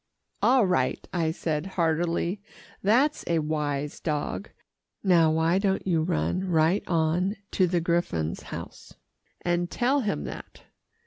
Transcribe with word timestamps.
"All 0.41 0.65
right," 0.65 1.07
I 1.13 1.29
said 1.29 1.67
heartily. 1.77 2.41
"That's 2.81 3.23
a 3.27 3.37
wise 3.37 3.99
dog. 3.99 4.49
Now 5.03 5.29
why 5.29 5.59
don't 5.59 5.85
you 5.85 6.01
run 6.01 6.43
right 6.49 6.83
on 6.87 7.35
to 7.51 7.67
the 7.67 7.81
griffon's 7.81 8.41
house, 8.49 8.95
and 9.41 9.69
tell 9.69 9.99
him 9.99 10.23
that? 10.23 10.63